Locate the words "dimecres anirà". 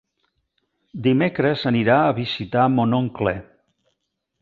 1.09-1.99